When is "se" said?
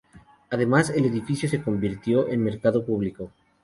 1.47-1.61